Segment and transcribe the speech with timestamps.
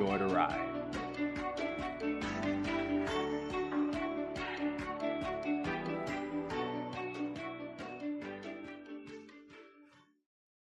[0.00, 0.66] enjoy the ride.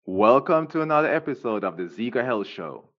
[0.05, 2.90] Welcome to another episode of the Zeco Health Show.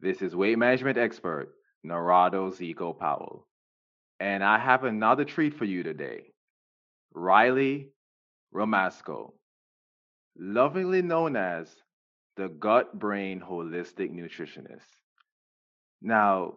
[0.00, 1.54] This is weight management expert
[1.86, 3.46] Narado Zeco Powell.
[4.18, 6.32] And I have another treat for you today.
[7.14, 7.90] Riley
[8.52, 9.32] Romazko,
[10.36, 11.68] lovingly known as
[12.36, 14.99] the gut brain holistic nutritionist.
[16.02, 16.54] Now,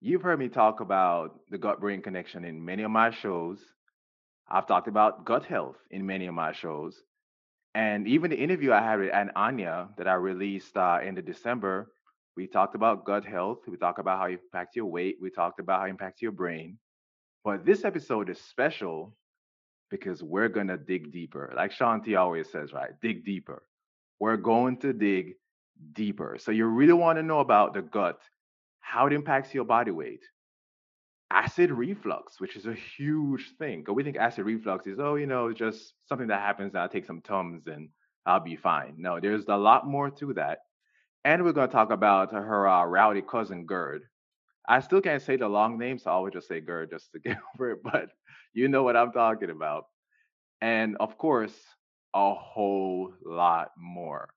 [0.00, 3.60] you've heard me talk about the gut brain connection in many of my shows.
[4.48, 7.02] I've talked about gut health in many of my shows.
[7.74, 11.22] And even the interview I had with Aunt Anya that I released uh, in the
[11.22, 11.90] December,
[12.36, 13.60] we talked about gut health.
[13.66, 15.16] We talked about how it impacts your weight.
[15.20, 16.78] We talked about how it impacts your brain.
[17.44, 19.16] But this episode is special
[19.90, 21.52] because we're going to dig deeper.
[21.56, 22.92] Like Shanti always says, right?
[23.00, 23.62] Dig deeper.
[24.20, 25.34] We're going to dig
[25.92, 26.36] deeper.
[26.38, 28.20] So you really want to know about the gut,
[28.82, 30.22] how it impacts your body weight,
[31.30, 33.80] acid reflux, which is a huge thing.
[33.80, 36.74] Because we think acid reflux is, oh, you know, just something that happens.
[36.74, 37.88] I'll take some Tums and
[38.26, 38.94] I'll be fine.
[38.98, 40.58] No, there's a lot more to that.
[41.24, 44.02] And we're going to talk about her uh, rowdy cousin, GERD.
[44.68, 47.18] I still can't say the long name, so I always just say GERD just to
[47.24, 47.82] get over it.
[47.82, 48.10] But
[48.52, 49.84] you know what I'm talking about.
[50.60, 51.54] And of course,
[52.14, 54.28] a whole lot more.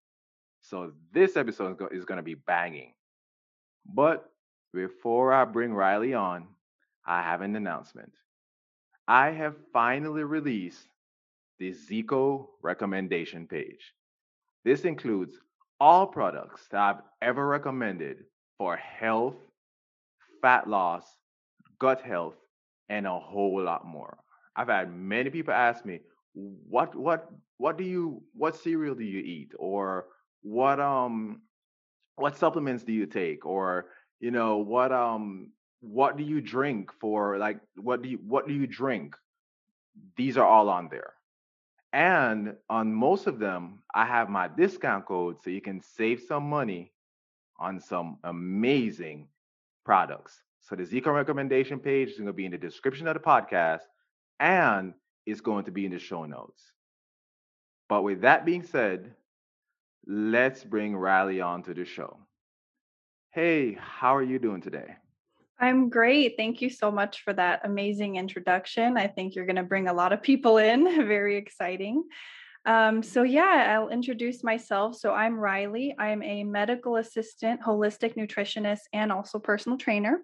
[0.61, 2.93] So this episode is going to be banging.
[3.85, 4.25] But
[4.75, 6.47] before I bring Riley on,
[7.05, 8.11] I have an announcement.
[9.07, 10.87] I have finally released
[11.59, 13.93] the Zeco recommendation page.
[14.65, 15.37] This includes
[15.79, 18.25] all products that I've ever recommended
[18.57, 19.35] for health,
[20.41, 21.05] fat loss,
[21.79, 22.35] gut health,
[22.89, 24.17] and a whole lot more.
[24.55, 25.99] I've had many people ask me,
[26.33, 30.07] what what what do you what cereal do you eat or
[30.41, 31.41] what um
[32.17, 33.87] what supplements do you take or
[34.25, 38.55] you know what um what do you drink for like what do you what do
[38.55, 39.15] you drink
[40.17, 41.13] these are all on there
[41.93, 46.49] and on most of them i have my discount code so you can save some
[46.49, 46.91] money
[47.59, 49.27] on some amazing
[49.85, 53.19] products so the Zeco recommendation page is going to be in the description of the
[53.19, 53.81] podcast
[54.39, 54.95] and
[55.27, 56.71] it's going to be in the show notes.
[57.87, 59.13] But with that being said,
[60.07, 62.24] let's bring Riley on to the show.
[63.35, 64.95] Hey, how are you doing today?
[65.59, 66.35] I'm great.
[66.37, 68.95] Thank you so much for that amazing introduction.
[68.95, 70.85] I think you're going to bring a lot of people in.
[71.05, 72.05] Very exciting.
[72.65, 74.95] Um, so, yeah, I'll introduce myself.
[74.95, 75.93] So, I'm Riley.
[75.99, 80.21] I'm a medical assistant, holistic nutritionist, and also personal trainer.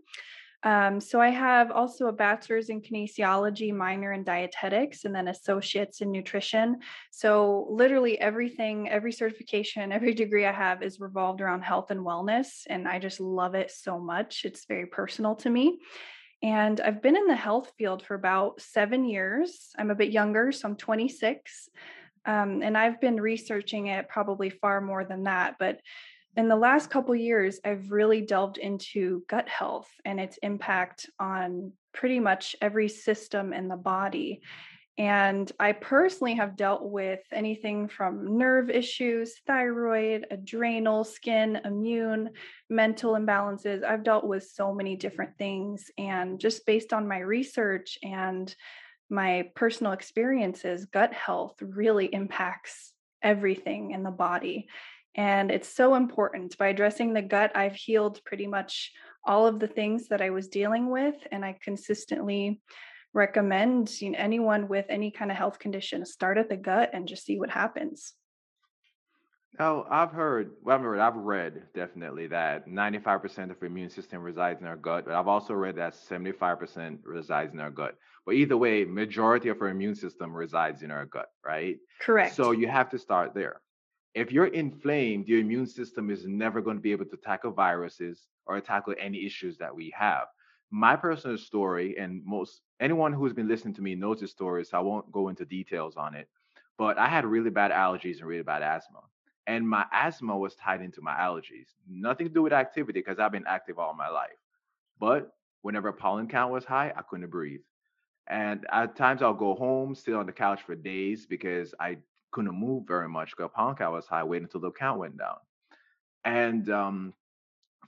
[0.64, 6.02] Um, so I have also a bachelor's in kinesiology, minor in dietetics, and then associates
[6.02, 6.80] in nutrition.
[7.10, 12.66] So literally everything, every certification, every degree I have is revolved around health and wellness.
[12.68, 14.46] And I just love it so much.
[14.46, 15.80] It's very personal to me.
[16.44, 19.70] And I've been in the health field for about seven years.
[19.78, 21.70] I'm a bit younger, so I'm 26.
[22.26, 25.56] Um, and I've been researching it probably far more than that.
[25.60, 25.80] But
[26.38, 31.72] in the last couple years i've really delved into gut health and its impact on
[31.94, 34.42] pretty much every system in the body.
[34.98, 42.32] And i personally have dealt with anything from nerve issues thyroid adrenal skin immune
[42.70, 43.84] mental imbalances.
[43.84, 48.54] I've dealt with so many different things and just based on my research and
[49.10, 52.92] my personal experiences gut health really impacts
[53.24, 54.68] everything in the body
[55.16, 56.58] and it's so important.
[56.58, 58.92] By addressing the gut, I've healed pretty much
[59.26, 61.16] all of the things that I was dealing with.
[61.32, 62.62] And I consistently
[63.14, 67.08] recommend you know, anyone with any kind of health condition start at the gut and
[67.08, 68.14] just see what happens.
[69.60, 74.22] Oh, I've heard, well, I've heard, I've read definitely that 95% of our immune system
[74.22, 77.96] resides in our gut, but I've also read that 75% resides in our gut.
[78.26, 81.78] But either way, majority of our immune system resides in our gut, right?
[82.00, 82.34] Correct.
[82.34, 83.60] So you have to start there
[84.14, 88.28] if you're inflamed, your immune system is never going to be able to tackle viruses
[88.46, 90.26] or tackle any issues that we have.
[90.70, 94.78] My personal story, and most anyone who's been listening to me knows this story, so
[94.78, 96.28] I won't go into details on it.
[96.78, 99.02] But I had really bad allergies and really bad asthma.
[99.48, 101.68] And my asthma was tied into my allergies.
[101.90, 104.30] Nothing to do with activity because I've been active all my life.
[105.00, 105.32] But
[105.62, 107.62] whenever pollen count was high, I couldn't breathe.
[108.28, 111.98] And at times I'll go home, sit on the couch for days because I
[112.32, 115.38] couldn't move very much because count was high, wait until the count went down.
[116.24, 117.14] And um,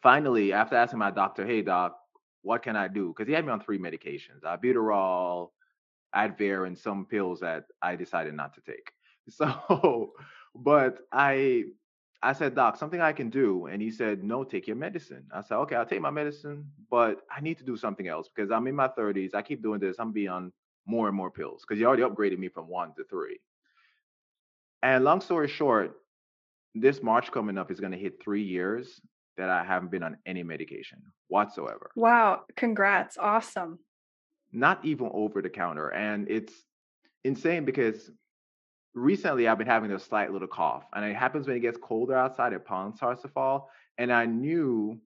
[0.01, 1.97] finally, after asking my doctor, hey, doc,
[2.41, 3.09] what can I do?
[3.09, 5.49] Because he had me on three medications albuterol,
[6.15, 8.91] Advair, and some pills that I decided not to take.
[9.29, 10.11] So,
[10.53, 11.63] but I
[12.23, 13.67] I said, Doc, something I can do.
[13.67, 15.25] And he said, No, take your medicine.
[15.33, 18.51] I said, Okay, I'll take my medicine, but I need to do something else because
[18.51, 19.35] I'm in my 30s.
[19.35, 19.97] I keep doing this.
[19.99, 20.51] I'm being on
[20.85, 23.39] more and more pills because he already upgraded me from one to three.
[24.83, 25.95] And long story short,
[26.75, 28.99] this March coming up is going to hit three years
[29.37, 31.89] that I haven't been on any medication whatsoever.
[31.95, 32.41] Wow.
[32.57, 33.17] Congrats.
[33.17, 33.79] Awesome.
[34.51, 35.89] Not even over the counter.
[35.89, 36.53] And it's
[37.23, 38.11] insane because
[38.93, 40.83] recently I've been having a slight little cough.
[40.93, 43.69] And it happens when it gets colder outside, and pollen starts to fall.
[43.97, 44.99] And I knew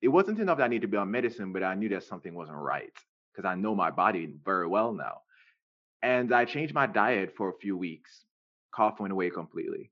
[0.00, 2.34] it wasn't enough that I need to be on medicine, but I knew that something
[2.34, 2.92] wasn't right
[3.32, 5.18] because I know my body very well now.
[6.02, 8.24] And I changed my diet for a few weeks.
[8.72, 9.90] Cough went away completely.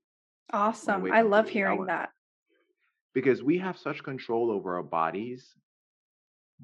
[0.51, 1.11] Awesome.
[1.11, 2.09] I love hearing that
[3.13, 5.55] because we have such control over our bodies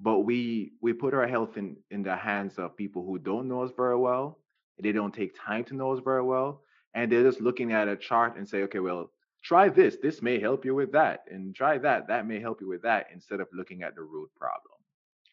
[0.02, 3.62] but we we put our health in in the hands of people who don't know
[3.62, 4.40] us very well
[4.80, 6.62] they don't take time to know us very well
[6.94, 9.12] and they're just looking at a chart and say okay well
[9.44, 12.68] try this this may help you with that and try that that may help you
[12.68, 14.75] with that instead of looking at the root problem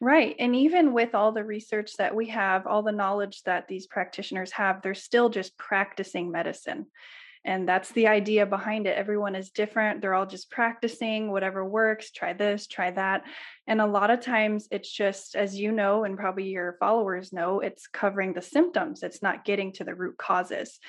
[0.03, 0.35] Right.
[0.41, 4.51] And even with all the research that we have, all the knowledge that these practitioners
[4.51, 6.87] have, they're still just practicing medicine.
[7.45, 8.99] And that's the idea behind it.
[8.99, 10.01] Everyone is different.
[10.01, 13.23] They're all just practicing whatever works, try this, try that.
[13.69, 17.61] And a lot of times it's just, as you know, and probably your followers know,
[17.61, 20.81] it's covering the symptoms, it's not getting to the root causes.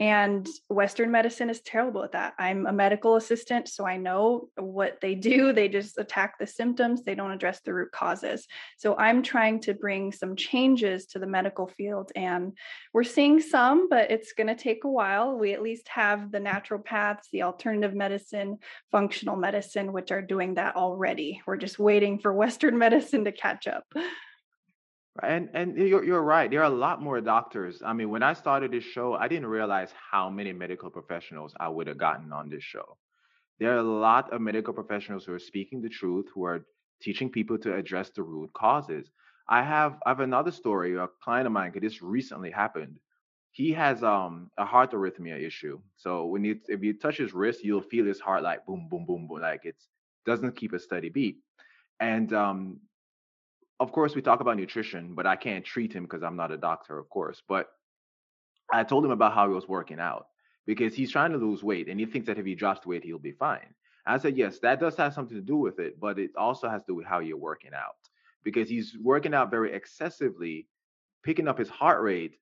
[0.00, 2.34] And Western medicine is terrible at that.
[2.38, 5.52] I'm a medical assistant, so I know what they do.
[5.58, 8.46] They just attack the symptoms, they don't address the root causes.
[8.76, 12.52] So I'm trying to bring some changes to the medical field, and
[12.92, 15.36] we're seeing some, but it's going to take a while.
[15.36, 18.58] We at least have the naturopaths, the alternative medicine,
[18.92, 21.40] functional medicine, which are doing that already.
[21.44, 23.84] We're just waiting for Western medicine to catch up.
[25.22, 26.50] And and you're you're right.
[26.50, 27.82] There are a lot more doctors.
[27.84, 31.68] I mean, when I started this show, I didn't realize how many medical professionals I
[31.68, 32.96] would have gotten on this show.
[33.58, 36.66] There are a lot of medical professionals who are speaking the truth, who are
[37.02, 39.10] teaching people to address the root causes.
[39.48, 40.96] I have I have another story.
[40.96, 42.98] A client of mine, this recently happened.
[43.52, 45.80] He has um a heart arrhythmia issue.
[45.96, 49.06] So when you if you touch his wrist, you'll feel his heart like boom, boom,
[49.06, 49.88] boom, boom, like it's
[50.26, 51.38] doesn't keep a steady beat.
[52.00, 52.80] And um
[53.80, 56.56] of course, we talk about nutrition, but I can't treat him because I'm not a
[56.56, 57.42] doctor, of course.
[57.48, 57.68] But
[58.72, 60.26] I told him about how he was working out
[60.66, 63.18] because he's trying to lose weight and he thinks that if he drops weight, he'll
[63.18, 63.74] be fine.
[64.04, 66.80] I said, yes, that does have something to do with it, but it also has
[66.82, 67.96] to do with how you're working out
[68.42, 70.66] because he's working out very excessively,
[71.22, 72.36] picking up his heart rate,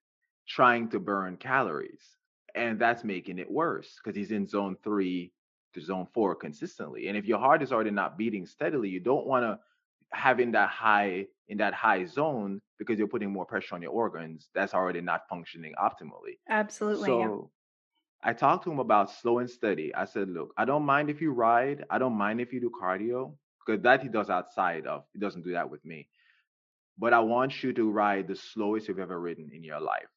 [0.46, 2.02] trying to burn calories.
[2.54, 5.32] And that's making it worse because he's in zone three
[5.74, 7.08] to zone four consistently.
[7.08, 9.58] And if your heart is already not beating steadily, you don't want to
[10.12, 14.49] having that high in that high zone because you're putting more pressure on your organs
[14.55, 16.38] that's already not functioning optimally.
[16.49, 17.20] Absolutely so
[18.25, 18.31] yeah.
[18.31, 19.94] i talked to him about slow and steady.
[19.94, 21.85] I said look i don't mind if you ride.
[21.91, 25.44] I don't mind if you do cardio because that he does outside of he doesn't
[25.44, 26.08] do that with me.
[26.98, 30.08] But i want you to ride the slowest you've ever ridden in your life.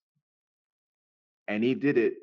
[1.47, 2.13] And he did it.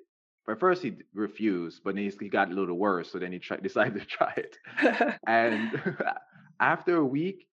[0.46, 3.62] But first he refused but then he got a little worse so then he tried,
[3.70, 4.58] decided to try it.
[5.26, 5.80] And
[6.60, 7.46] after a week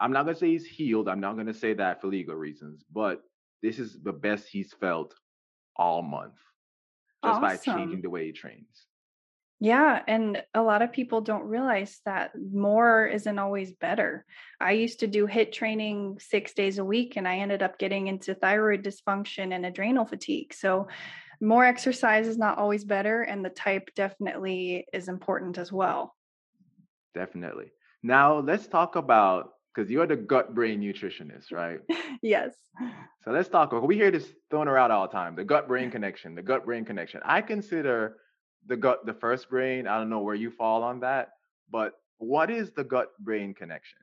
[0.00, 1.08] I'm not gonna say he's healed.
[1.08, 3.22] I'm not gonna say that for legal reasons, but
[3.62, 5.14] this is the best he's felt
[5.76, 6.38] all month
[7.24, 7.42] just awesome.
[7.42, 8.86] by changing the way he trains.
[9.62, 10.00] Yeah.
[10.08, 14.24] And a lot of people don't realize that more isn't always better.
[14.58, 18.06] I used to do HIIT training six days a week, and I ended up getting
[18.06, 20.54] into thyroid dysfunction and adrenal fatigue.
[20.54, 20.88] So,
[21.42, 26.14] more exercise is not always better, and the type definitely is important as well.
[27.14, 27.72] Definitely.
[28.02, 31.80] Now, let's talk about because you're the gut brain nutritionist, right?
[32.22, 32.54] yes.
[33.24, 33.72] So let's talk.
[33.82, 36.84] We hear this thrown around all the time the gut brain connection, the gut brain
[36.84, 37.20] connection.
[37.24, 38.16] I consider
[38.66, 39.86] the gut the first brain.
[39.86, 41.30] I don't know where you fall on that,
[41.70, 43.98] but what is the gut brain connection?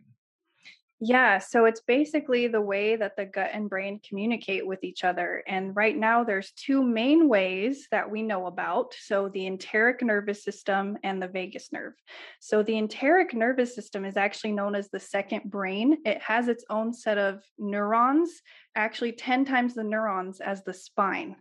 [1.00, 5.44] Yeah, so it's basically the way that the gut and brain communicate with each other.
[5.48, 8.96] And right now, there's two main ways that we know about.
[9.00, 11.94] So, the enteric nervous system and the vagus nerve.
[12.40, 16.00] So, the enteric nervous system is actually known as the second brain.
[16.04, 18.42] It has its own set of neurons
[18.78, 21.36] actually 10 times the neurons as the spine.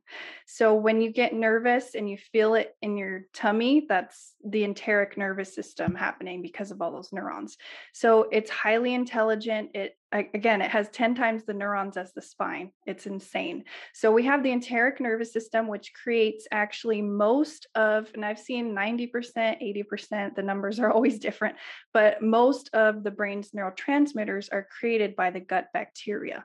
[0.46, 5.18] So when you get nervous and you feel it in your tummy, that's the enteric
[5.18, 7.58] nervous system happening because of all those neurons.
[7.92, 9.45] So it's highly intelligent.
[9.46, 12.70] It again, it has 10 times the neurons as the spine.
[12.86, 13.64] It's insane.
[13.92, 18.74] So we have the enteric nervous system, which creates actually most of, and I've seen
[18.74, 21.56] 90%, 80%, the numbers are always different,
[21.92, 26.44] but most of the brain's neurotransmitters are created by the gut bacteria.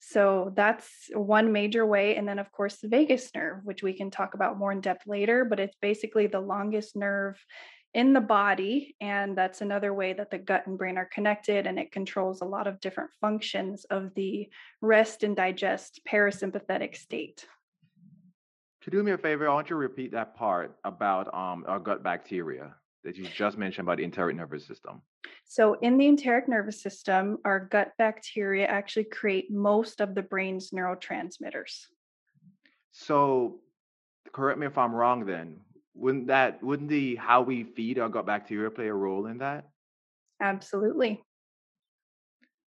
[0.00, 2.16] So that's one major way.
[2.16, 5.06] And then, of course, the vagus nerve, which we can talk about more in depth
[5.06, 7.38] later, but it's basically the longest nerve
[7.94, 8.96] in the body.
[9.00, 12.44] And that's another way that the gut and brain are connected, and it controls a
[12.44, 14.48] lot of different functions of the
[14.80, 17.46] rest and digest parasympathetic state.
[18.82, 21.78] To do me a favor, I want you to repeat that part about um, our
[21.78, 25.00] gut bacteria that you just mentioned about the enteric nervous system.
[25.46, 30.70] So, in the enteric nervous system, our gut bacteria actually create most of the brain's
[30.70, 31.86] neurotransmitters.
[32.92, 33.60] So,
[34.32, 35.60] correct me if I'm wrong then.
[35.94, 39.68] Wouldn't that wouldn't the how we feed our gut bacteria play a role in that?
[40.40, 41.22] Absolutely.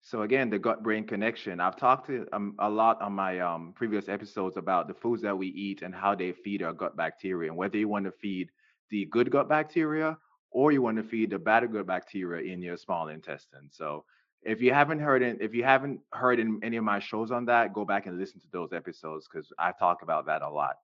[0.00, 1.60] So again, the gut brain connection.
[1.60, 5.36] I've talked to, um, a lot on my um, previous episodes about the foods that
[5.36, 8.48] we eat and how they feed our gut bacteria, and whether you want to feed
[8.90, 10.16] the good gut bacteria
[10.50, 13.68] or you want to feed the bad gut bacteria in your small intestine.
[13.70, 14.04] So
[14.42, 17.44] if you haven't heard it, if you haven't heard in any of my shows on
[17.46, 20.76] that, go back and listen to those episodes because I talk about that a lot.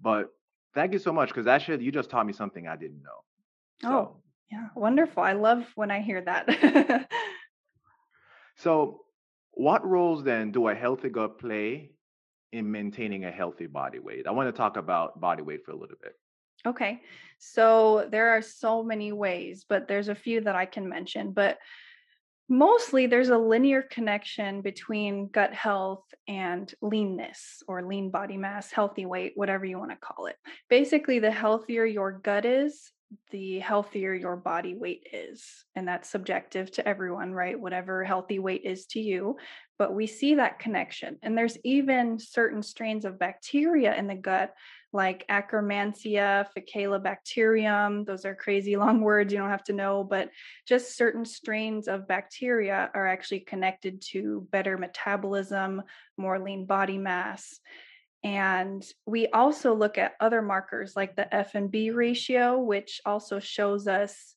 [0.00, 0.28] But
[0.74, 3.18] thank you so much because actually you just taught me something I didn't know.
[3.84, 4.16] Oh, so, oh,
[4.50, 5.22] yeah, wonderful.
[5.22, 7.08] I love when I hear that.
[8.56, 9.00] so,
[9.52, 11.90] what roles then do a healthy gut play
[12.52, 14.26] in maintaining a healthy body weight?
[14.26, 16.14] I want to talk about body weight for a little bit.
[16.66, 17.02] Okay.
[17.38, 21.32] So there are so many ways, but there's a few that I can mention.
[21.32, 21.58] But
[22.48, 29.06] mostly there's a linear connection between gut health and leanness or lean body mass, healthy
[29.06, 30.36] weight, whatever you want to call it.
[30.68, 32.90] Basically, the healthier your gut is,
[33.30, 35.64] the healthier your body weight is.
[35.74, 37.58] And that's subjective to everyone, right?
[37.58, 39.36] Whatever healthy weight is to you.
[39.78, 41.18] But we see that connection.
[41.22, 44.52] And there's even certain strains of bacteria in the gut
[44.92, 48.06] like Akkermansia, Faecalibacterium.
[48.06, 50.30] Those are crazy long words you don't have to know, but
[50.66, 55.82] just certain strains of bacteria are actually connected to better metabolism,
[56.16, 57.60] more lean body mass.
[58.24, 64.34] And we also look at other markers like the F&B ratio, which also shows us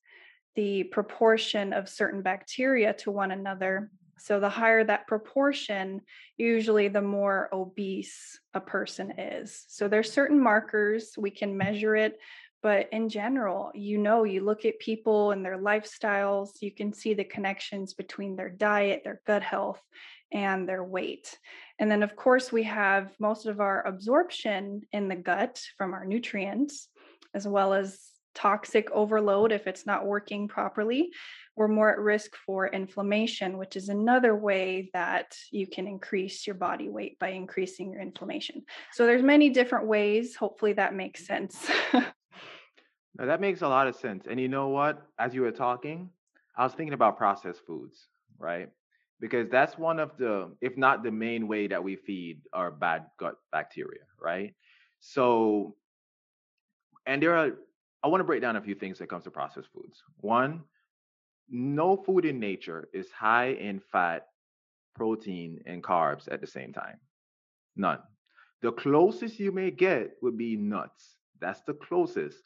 [0.56, 3.90] the proportion of certain bacteria to one another
[4.22, 6.02] so the higher that proportion,
[6.38, 9.66] usually the more obese a person is.
[9.68, 12.20] So there's certain markers we can measure it,
[12.62, 17.16] but in general, you know, you look at people and their lifestyles, you can see
[17.16, 19.82] the connections between their diet, their gut health,
[20.32, 21.38] and their weight.
[21.80, 26.06] And then of course, we have most of our absorption in the gut from our
[26.06, 26.88] nutrients
[27.34, 28.00] as well as
[28.34, 31.12] toxic overload if it's not working properly
[31.62, 36.56] we're more at risk for inflammation, which is another way that you can increase your
[36.56, 38.64] body weight by increasing your inflammation.
[38.94, 40.36] So there's many different ways.
[40.36, 41.70] Hopefully that makes sense.
[43.16, 44.26] that makes a lot of sense.
[44.28, 45.04] And you know what?
[45.20, 46.10] As you were talking,
[46.58, 48.08] I was thinking about processed foods,
[48.40, 48.70] right?
[49.20, 53.06] Because that's one of the, if not the main way that we feed our bad
[53.20, 54.56] gut bacteria, right?
[55.00, 55.76] So,
[57.06, 57.52] and there are,
[58.02, 60.02] I want to break down a few things that comes to processed foods.
[60.22, 60.64] One,
[61.52, 64.28] no food in nature is high in fat,
[64.96, 67.00] protein, and carbs at the same time.
[67.76, 68.00] None.
[68.62, 71.18] The closest you may get would be nuts.
[71.40, 72.38] That's the closest.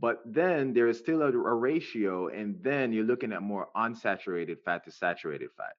[0.00, 4.56] But then there is still a, a ratio, and then you're looking at more unsaturated
[4.64, 5.74] fat to saturated fat.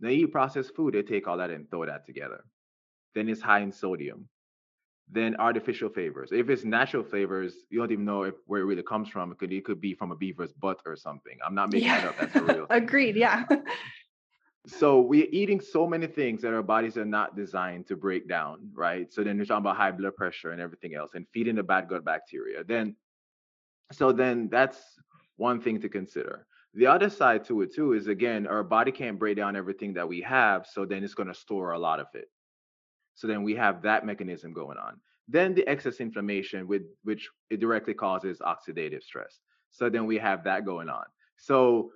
[0.00, 2.44] Now, you eat processed food, they take all that and throw that together.
[3.14, 4.28] Then it's high in sodium
[5.12, 6.30] than artificial flavors.
[6.32, 9.32] If it's natural flavors, you don't even know if where it really comes from.
[9.32, 11.36] It could it could be from a beaver's butt or something.
[11.44, 12.00] I'm not making yeah.
[12.00, 12.18] that up.
[12.18, 12.66] That's a real.
[12.70, 13.16] Agreed.
[13.16, 13.44] Yeah.
[14.66, 18.70] so we're eating so many things that our bodies are not designed to break down,
[18.72, 19.12] right?
[19.12, 21.88] So then you're talking about high blood pressure and everything else, and feeding the bad
[21.88, 22.62] gut bacteria.
[22.62, 22.94] Then,
[23.92, 24.78] so then that's
[25.36, 26.46] one thing to consider.
[26.74, 30.08] The other side to it too is again, our body can't break down everything that
[30.08, 32.28] we have, so then it's going to store a lot of it.
[33.14, 35.00] So then we have that mechanism going on.
[35.28, 39.40] Then the excess inflammation, with which it directly causes oxidative stress.
[39.70, 41.04] So then we have that going on.
[41.36, 41.92] So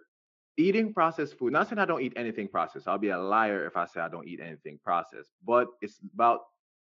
[0.57, 2.87] eating processed food, not saying I don't eat anything processed.
[2.87, 6.41] I'll be a liar if I say I don't eat anything processed, but it's about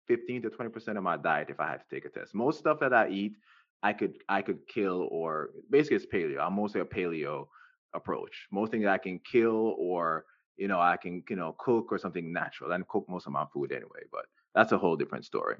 [0.06, 2.34] 15 to 20% of my diet if I had to take a test.
[2.34, 3.34] Most stuff that I eat,
[3.82, 6.40] I could I could kill or basically it's paleo.
[6.40, 7.46] I'm mostly a paleo
[7.94, 8.48] approach.
[8.50, 10.24] Most things I can kill or
[10.58, 12.72] you know I can you know cook or something natural.
[12.72, 15.56] And cook most of my food anyway, but that's a whole different story.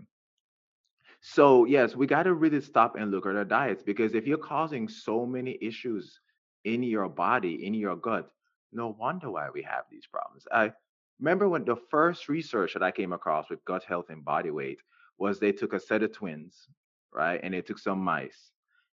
[1.21, 4.39] So yes, we got to really stop and look at our diets because if you're
[4.39, 6.21] causing so many issues
[6.65, 8.31] in your body, in your gut,
[8.73, 10.47] no wonder why we have these problems.
[10.53, 10.73] I
[11.19, 14.81] remember when the first research that I came across with gut health and body weight
[15.19, 16.69] was they took a set of twins,
[17.13, 17.41] right?
[17.43, 18.53] And they took some mice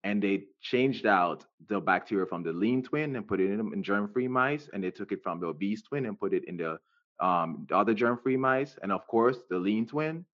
[0.03, 3.83] and they changed out the bacteria from the lean twin and put it in, in
[3.83, 6.79] germ-free mice, and they took it from the obese twin and put it in the,
[7.19, 8.77] um, the other germ-free mice.
[8.81, 10.25] And of course, the lean twin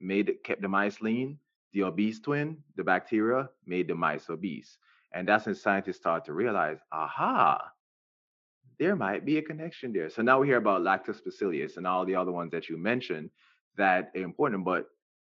[0.00, 1.38] made it, kept the mice lean.
[1.74, 4.76] The obese twin, the bacteria, made the mice obese.
[5.12, 7.72] And that's when scientists started to realize, aha,
[8.78, 10.10] there might be a connection there.
[10.10, 13.30] So now we hear about lactobacillus and all the other ones that you mentioned
[13.76, 14.86] that are important, but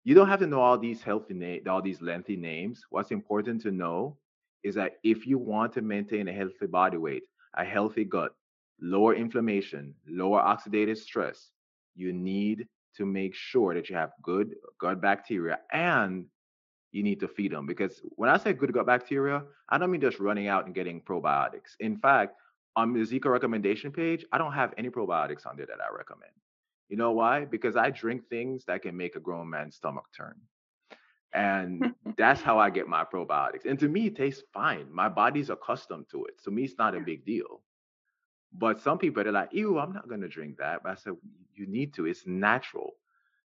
[0.04, 2.84] you don't have to know all these healthy names, all these lengthy names.
[2.90, 4.18] What's important to know
[4.64, 7.24] is that if you want to maintain a healthy body weight,
[7.56, 8.36] a healthy gut,
[8.82, 11.52] lower inflammation, lower oxidative stress,
[11.96, 12.68] you need
[12.98, 16.26] to make sure that you have good gut bacteria and
[16.92, 17.66] you need to feed them.
[17.66, 21.02] Because when I say good gut bacteria, I don't mean just running out and getting
[21.02, 21.76] probiotics.
[21.80, 22.36] In fact,
[22.76, 26.32] on the Zeco recommendation page, I don't have any probiotics on there that I recommend.
[26.90, 27.46] You know why?
[27.46, 30.36] Because I drink things that can make a grown man's stomach turn.
[31.34, 33.66] And that's how I get my probiotics.
[33.66, 34.94] And to me, it tastes fine.
[34.94, 36.36] My body's accustomed to it.
[36.40, 37.62] So me, it's not a big deal.
[38.56, 40.84] But some people are like, ew, I'm not gonna drink that.
[40.84, 41.14] But I said,
[41.56, 42.06] you need to.
[42.06, 42.94] It's natural.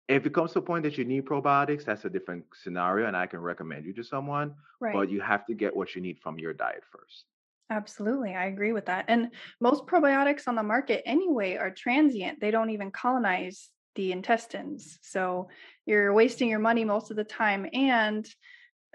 [0.08, 3.18] If it comes to a point that you need probiotics, that's a different scenario, and
[3.18, 4.56] I can recommend you to someone.
[4.80, 4.94] Right.
[4.94, 7.25] But you have to get what you need from your diet first.
[7.69, 8.36] Absolutely.
[8.36, 9.05] I agree with that.
[9.07, 12.39] And most probiotics on the market anyway are transient.
[12.39, 15.00] They don't even colonize the intestines.
[15.01, 15.50] So
[15.86, 17.65] you're wasting your money most of the time.
[17.74, 18.27] And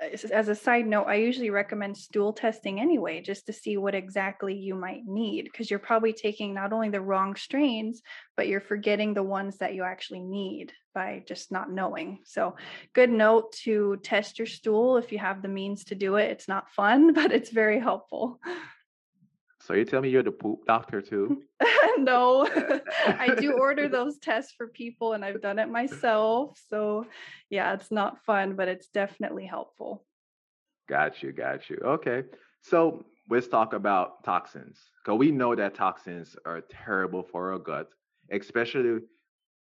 [0.00, 4.54] as a side note, I usually recommend stool testing anyway, just to see what exactly
[4.54, 8.00] you might need, because you're probably taking not only the wrong strains,
[8.36, 12.20] but you're forgetting the ones that you actually need by just not knowing.
[12.24, 12.56] So,
[12.94, 16.30] good note to test your stool if you have the means to do it.
[16.30, 18.40] It's not fun, but it's very helpful.
[19.70, 21.44] So you tell me you're the poop doctor too?
[21.98, 22.44] no,
[23.06, 26.60] I do order those tests for people and I've done it myself.
[26.68, 27.06] So
[27.50, 30.02] yeah, it's not fun, but it's definitely helpful.
[30.88, 31.80] Got you, got you.
[31.84, 32.24] Okay.
[32.62, 34.80] So let's talk about toxins.
[35.04, 37.90] Because we know that toxins are terrible for our gut,
[38.32, 38.98] especially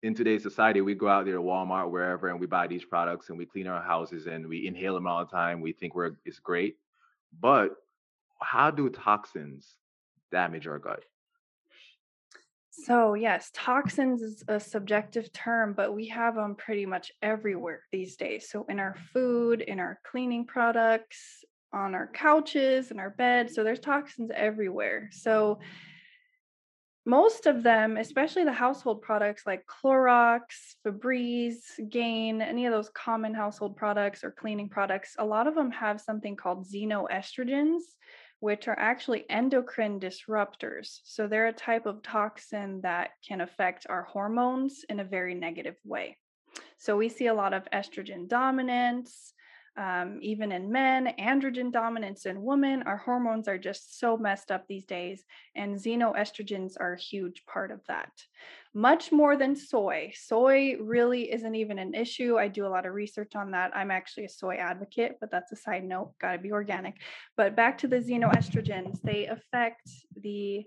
[0.02, 0.80] in today's society.
[0.80, 3.66] We go out there to Walmart, wherever, and we buy these products and we clean
[3.66, 5.60] our houses and we inhale them all the time.
[5.60, 6.76] We think we're it's great.
[7.38, 7.76] But
[8.40, 9.76] how do toxins
[10.30, 11.04] damage our gut?
[12.70, 18.16] So, yes, toxins is a subjective term, but we have them pretty much everywhere these
[18.16, 18.48] days.
[18.48, 23.54] So, in our food, in our cleaning products, on our couches, in our beds.
[23.54, 25.08] So, there's toxins everywhere.
[25.12, 25.58] So,
[27.04, 30.42] most of them, especially the household products like Clorox,
[30.86, 35.70] Febreze, Gain, any of those common household products or cleaning products, a lot of them
[35.70, 37.80] have something called xenoestrogens,
[38.40, 41.00] which are actually endocrine disruptors.
[41.04, 45.76] So they're a type of toxin that can affect our hormones in a very negative
[45.84, 46.16] way.
[46.78, 49.32] So we see a lot of estrogen dominance,
[49.78, 52.82] um, even in men, androgen dominance in women.
[52.82, 57.70] Our hormones are just so messed up these days, and xenoestrogens are a huge part
[57.70, 58.10] of that.
[58.74, 60.12] Much more than soy.
[60.14, 62.36] Soy really isn't even an issue.
[62.36, 63.70] I do a lot of research on that.
[63.74, 66.96] I'm actually a soy advocate, but that's a side note, got to be organic.
[67.36, 69.88] But back to the xenoestrogens, they affect
[70.20, 70.64] the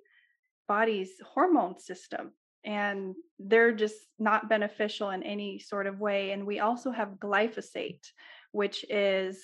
[0.70, 2.32] body's hormone system
[2.64, 6.32] and they're just not beneficial in any sort of way.
[6.32, 8.06] And we also have glyphosate,
[8.52, 9.44] which is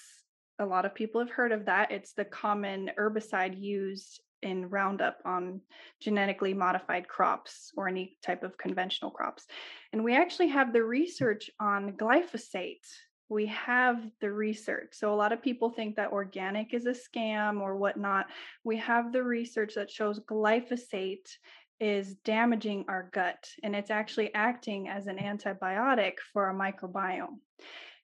[0.59, 1.91] a lot of people have heard of that.
[1.91, 5.61] It's the common herbicide used in Roundup on
[5.99, 9.45] genetically modified crops or any type of conventional crops.
[9.93, 12.85] And we actually have the research on glyphosate.
[13.29, 14.89] We have the research.
[14.93, 18.27] So a lot of people think that organic is a scam or whatnot.
[18.63, 21.27] We have the research that shows glyphosate
[21.79, 27.37] is damaging our gut and it's actually acting as an antibiotic for our microbiome.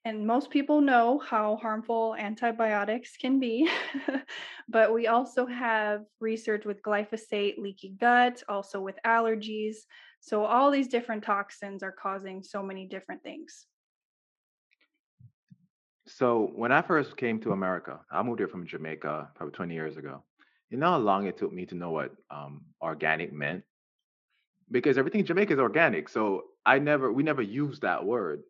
[0.05, 3.69] And most people know how harmful antibiotics can be,
[4.67, 9.77] but we also have research with glyphosate, leaky gut, also with allergies.
[10.19, 13.65] So, all these different toxins are causing so many different things.
[16.05, 19.95] So, when I first came to America, I moved here from Jamaica probably 20 years
[19.95, 20.21] ago.
[20.69, 23.63] You know how long it took me to know what um, organic meant?
[24.69, 26.09] Because everything in Jamaica is organic.
[26.09, 28.43] So I never, we never used that word.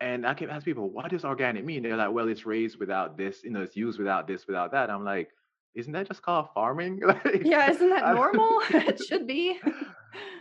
[0.00, 1.82] And I kept asking people, what does organic mean?
[1.82, 4.90] They're like, well, it's raised without this, you know, it's used without this, without that.
[4.90, 5.30] I'm like,
[5.74, 7.00] isn't that just called farming?
[7.06, 8.60] like, Yeah, isn't that normal?
[8.70, 9.58] It should be.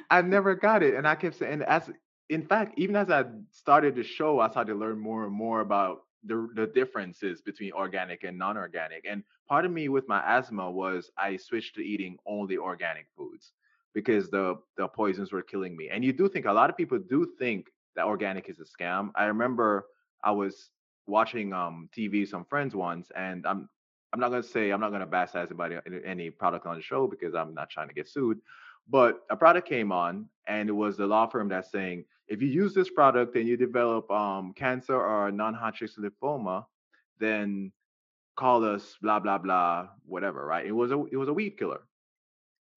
[0.10, 0.96] I never got it.
[0.96, 1.90] And I kept saying, as
[2.30, 5.62] in fact, even as I started the show, I started to learn more and more
[5.62, 9.06] about the, the differences between organic and non-organic.
[9.08, 13.52] And part of me with my asthma was I switched to eating only organic foods
[13.94, 15.90] because the the poisons were killing me.
[15.90, 19.10] And you do think a lot of people do think that organic is a scam.
[19.16, 19.86] I remember
[20.24, 20.70] I was
[21.08, 23.70] watching um TV some friends once and I'm
[24.14, 27.36] I'm not gonna say I'm not gonna bash anybody any product on the show because
[27.36, 28.40] I'm not trying to get sued.
[28.88, 32.48] But a product came on and it was the law firm that's saying if you
[32.48, 36.66] use this product and you develop um, cancer or non-Hodgkin's lymphoma,
[37.20, 37.72] then
[38.36, 40.46] call us blah blah blah whatever.
[40.46, 40.66] Right?
[40.66, 41.82] It was a it was a weed killer.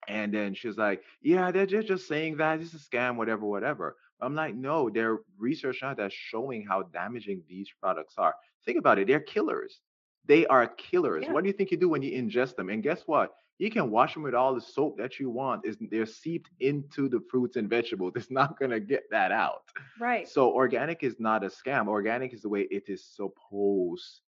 [0.07, 3.45] And then she was like, "Yeah, they're just, just saying that it's a scam, whatever,
[3.45, 8.35] whatever." I'm like, "No, they're research now that's showing how damaging these products are.
[8.65, 9.81] Think about it; they're killers.
[10.27, 11.25] They are killers.
[11.25, 12.69] Yeah, What do you think you do when you ingest them?
[12.69, 13.35] And guess what?
[13.59, 15.65] You can wash them with all the soap that you want.
[15.65, 18.13] Is they're seeped into the fruits and vegetables.
[18.17, 19.63] It's not gonna get that out.
[19.99, 20.29] right.
[20.29, 21.89] So organic is not a scam.
[21.89, 24.21] Organic is the way it is supposed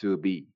[0.00, 0.48] to be.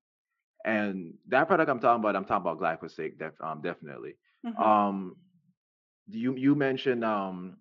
[0.65, 4.17] And that product I'm talking about, I'm talking about glyphosate, def, um, definitely.
[4.45, 5.17] hmm Um,
[6.09, 7.57] you you mentioned um,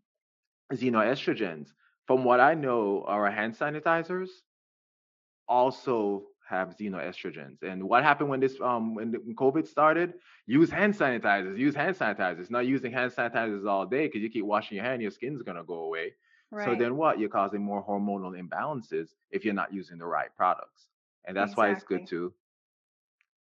[0.74, 1.70] xenoestrogens.
[2.08, 4.30] From what I know, our hand sanitizers
[5.48, 7.64] also have xenoestrogens.
[7.64, 10.14] And what happened when this um when, the, when COVID started?
[10.46, 11.58] Use hand sanitizers.
[11.58, 12.50] Use hand sanitizers.
[12.52, 15.64] Not using hand sanitizers all day because you keep washing your hand, your skin's gonna
[15.64, 16.14] go away.
[16.52, 16.66] Right.
[16.66, 17.20] So then what?
[17.20, 20.90] You're causing more hormonal imbalances if you're not using the right products.
[21.26, 22.34] And that's why it's good to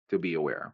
[0.10, 0.74] to be aware.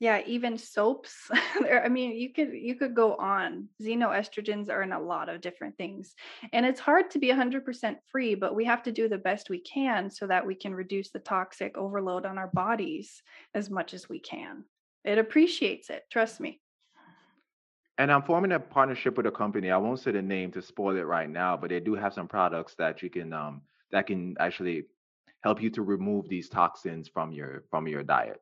[0.00, 1.28] Yeah, even soaps.
[1.32, 3.68] I mean, you could you could go on.
[3.82, 6.14] Xenoestrogens are in a lot of different things.
[6.52, 9.60] And it's hard to be 100% free, but we have to do the best we
[9.60, 13.22] can so that we can reduce the toxic overload on our bodies
[13.54, 14.64] as much as we can.
[15.04, 16.60] It appreciates it, trust me.
[17.98, 19.72] And I'm forming a partnership with a company.
[19.72, 22.28] I won't say the name to spoil it right now, but they do have some
[22.28, 24.84] products that you can um that can actually
[25.40, 28.40] help you to remove these toxins from your from your diet.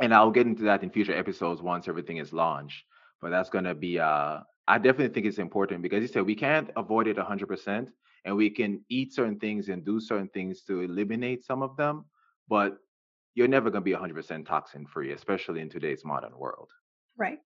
[0.00, 2.84] And I'll get into that in future episodes once everything is launched.
[3.20, 6.70] But that's gonna be uh I definitely think it's important because you said we can't
[6.76, 7.88] avoid it 100%
[8.24, 12.04] and we can eat certain things and do certain things to eliminate some of them,
[12.48, 12.78] but
[13.34, 16.70] you're never going to be 100% toxin free, especially in today's modern world.
[17.16, 17.38] Right.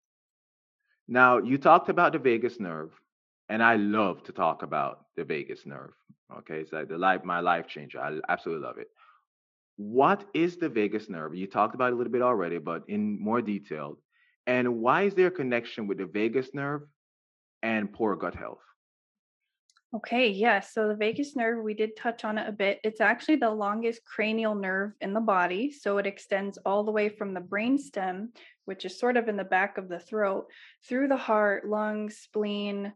[1.07, 2.91] Now, you talked about the vagus nerve,
[3.49, 5.93] and I love to talk about the vagus nerve.
[6.39, 7.99] Okay, it's like the life, my life changer.
[7.99, 8.87] I absolutely love it.
[9.81, 11.33] What is the vagus nerve?
[11.33, 13.97] You talked about it a little bit already, but in more detail.
[14.45, 16.83] And why is there a connection with the vagus nerve
[17.63, 18.61] and poor gut health?
[19.95, 20.71] Okay, yes.
[20.73, 22.79] So the vagus nerve, we did touch on it a bit.
[22.83, 25.71] It's actually the longest cranial nerve in the body.
[25.71, 28.27] So it extends all the way from the brainstem,
[28.65, 30.45] which is sort of in the back of the throat,
[30.87, 32.93] through the heart, lungs, spleen,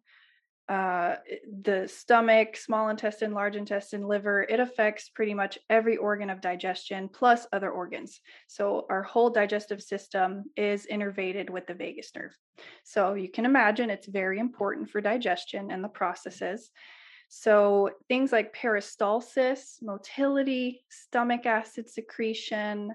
[0.67, 1.15] uh,
[1.63, 4.43] the stomach, small intestine, large intestine, liver.
[4.43, 8.19] It affects pretty much every organ of digestion plus other organs.
[8.47, 12.36] So our whole digestive system is innervated with the vagus nerve.
[12.84, 16.71] So you can imagine it's very important for digestion and the processes.
[17.30, 22.93] So things like peristalsis, motility, stomach acid secretion,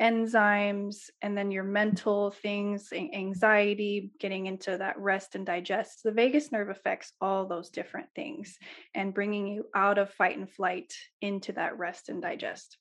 [0.00, 6.52] enzymes and then your mental things anxiety getting into that rest and digest the vagus
[6.52, 8.58] nerve affects all those different things
[8.94, 12.78] and bringing you out of fight and flight into that rest and digest.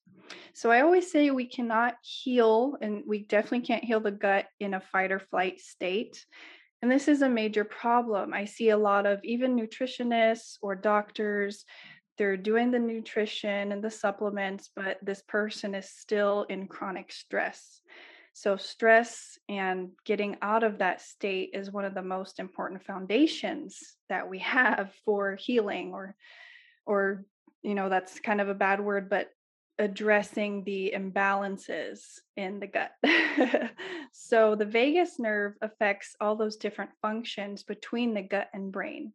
[0.54, 4.76] So i always say we cannot heal and we definitely can't heal the gut in
[4.76, 6.24] a fight or flight state
[6.82, 8.34] and this is a major problem.
[8.34, 11.66] I see a lot of even nutritionists or doctors
[12.18, 17.82] they're doing the nutrition and the supplements, but this person is still in chronic stress.
[18.34, 23.96] So, stress and getting out of that state is one of the most important foundations
[24.10, 26.16] that we have for healing, or,
[26.86, 27.26] or,
[27.64, 29.30] you know, that's kind of a bad word, but
[29.80, 32.92] addressing the imbalances in the gut.
[34.12, 39.14] so, the vagus nerve affects all those different functions between the gut and brain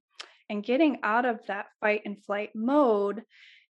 [0.53, 3.23] and getting out of that fight and flight mode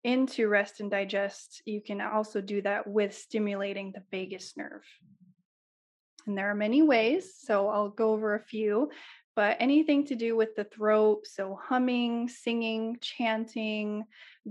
[0.04, 4.84] into rest and digest, you can also do that with stimulating the vagus nerve.
[6.28, 8.90] And there are many ways, so I'll go over a few.
[9.36, 14.04] but anything to do with the throat, so humming, singing, chanting,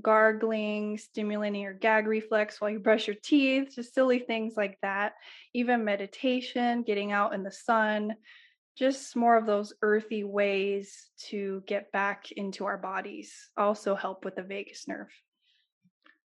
[0.03, 5.15] gargling, stimulating your gag reflex while you brush your teeth, just silly things like that.
[5.55, 8.15] Even meditation, getting out in the sun,
[8.77, 14.37] just more of those earthy ways to get back into our bodies also help with
[14.37, 15.11] the vagus nerve.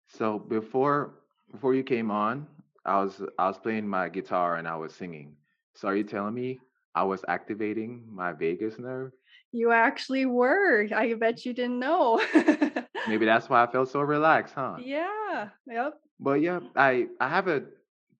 [0.08, 1.14] So before
[1.52, 2.46] before you came on,
[2.84, 5.36] I was I was playing my guitar and I was singing.
[5.74, 6.60] So are you telling me
[6.94, 9.12] I was activating my vagus nerve.
[9.52, 10.88] You actually were.
[10.94, 12.20] I bet you didn't know.
[13.08, 14.76] Maybe that's why I felt so relaxed, huh?
[14.80, 15.48] Yeah.
[15.66, 15.94] Yep.
[16.18, 17.62] But yeah, I I have a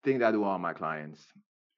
[0.05, 1.27] thing that I do all my clients,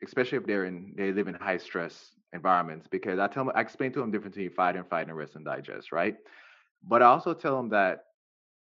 [0.05, 3.61] especially if they're in they live in high stress environments, because I tell them I
[3.61, 6.17] explain to them difference between fight and fight and rest and digest, right?
[6.87, 8.05] But I also tell them that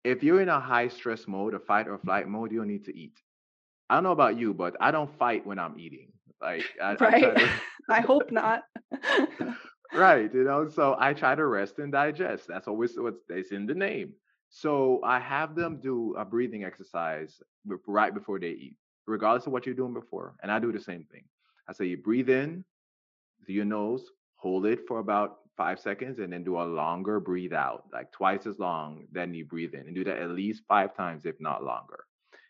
[0.05, 2.85] if you're in a high stress mode, a fight or flight mode, you don't need
[2.87, 3.19] to eat.
[3.91, 6.13] I don't know about you, but I don't fight when I'm eating.
[6.41, 7.25] Like I, right.
[7.25, 7.51] I, to...
[7.91, 8.63] I hope not.
[9.95, 10.33] right.
[10.33, 12.47] You know, so I try to rest and digest.
[12.49, 14.13] That's always what's it's in the name.
[14.51, 17.43] So I have them do a breathing exercise
[17.87, 18.77] right before they eat,
[19.07, 20.35] regardless of what you're doing before.
[20.43, 21.25] And I do the same thing.
[21.69, 22.65] I say you breathe in
[23.49, 27.55] through your nose, hold it for about five seconds, and then do a longer breathe
[27.55, 30.97] out, like twice as long than you breathe in, and do that at least five
[30.97, 32.05] times, if not longer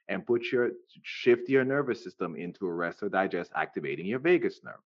[0.09, 4.61] and put your shift your nervous system into a rest or digest, activating your vagus
[4.65, 4.83] nerve.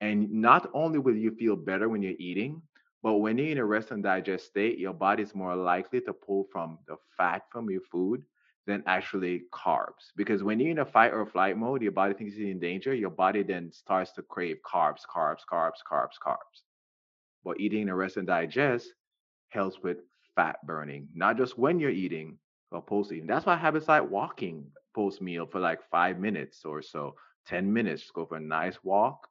[0.00, 2.62] And not only will you feel better when you're eating,
[3.02, 6.12] but when you're in a rest and digest state, your body is more likely to
[6.14, 8.22] pull from the fat from your food
[8.70, 10.12] than actually carbs.
[10.16, 12.94] Because when you're in a fight or flight mode, your body thinks you're in danger.
[12.94, 16.62] Your body then starts to crave carbs, carbs, carbs, carbs, carbs.
[17.44, 18.92] But eating a rest and digest
[19.50, 19.98] helps with
[20.36, 22.38] fat burning, not just when you're eating,
[22.72, 23.26] or post eating.
[23.26, 28.02] That's why habits like walking post meal for like five minutes or so, 10 minutes,
[28.02, 29.28] just go for a nice walk,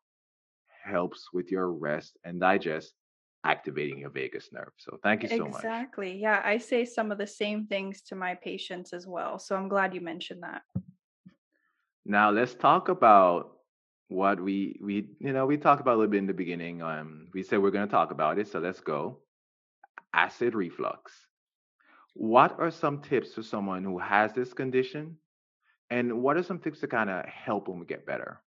[0.83, 2.93] helps with your rest and digest,
[3.43, 4.71] activating your vagus nerve.
[4.77, 5.51] So thank you so exactly.
[5.51, 5.63] much.
[5.63, 6.21] Exactly.
[6.21, 9.39] Yeah, I say some of the same things to my patients as well.
[9.39, 10.61] So I'm glad you mentioned that.
[12.05, 13.51] Now let's talk about
[14.07, 16.81] what we we you know we talked about a little bit in the beginning.
[16.81, 19.19] Um, we said we're going to talk about it, so let's go.
[20.13, 21.13] Acid reflux.
[22.15, 25.17] What are some tips for someone who has this condition?
[25.91, 28.41] And what are some tips to kind of help them get better?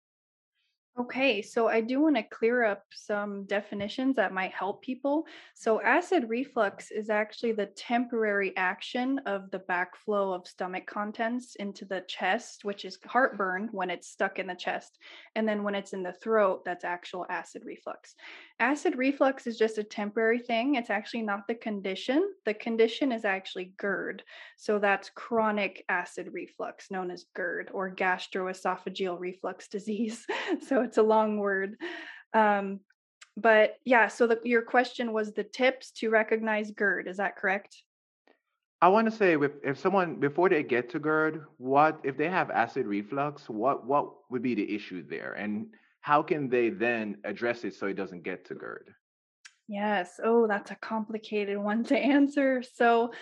[1.01, 5.25] Okay, so I do want to clear up some definitions that might help people.
[5.55, 11.87] So, acid reflux is actually the temporary action of the backflow of stomach contents into
[11.87, 14.99] the chest, which is heartburn when it's stuck in the chest.
[15.35, 18.15] And then when it's in the throat, that's actual acid reflux.
[18.61, 20.75] Acid reflux is just a temporary thing.
[20.75, 22.35] It's actually not the condition.
[22.45, 24.25] The condition is actually GERD.
[24.59, 30.27] So, that's chronic acid reflux, known as GERD or gastroesophageal reflux disease.
[30.61, 31.77] so, it's a long word.
[32.35, 32.81] Um,
[33.37, 37.09] but yeah, so the, your question was the tips to recognize GERD.
[37.09, 37.83] Is that correct?
[38.83, 42.29] I want to say if, if someone before they get to GERD, what if they
[42.29, 45.35] have acid reflux, what what would be the issue there?
[45.35, 45.69] And
[46.01, 48.93] how can they then address it so it doesn't get to GERD?
[49.69, 50.19] Yes.
[50.23, 52.63] Oh, that's a complicated one to answer.
[52.75, 53.13] So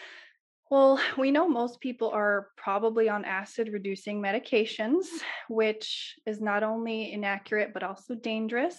[0.71, 5.07] well, we know most people are probably on acid reducing medications,
[5.49, 8.79] which is not only inaccurate but also dangerous.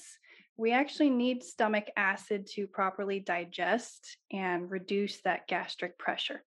[0.55, 6.43] We actually need stomach acid to properly digest and reduce that gastric pressure.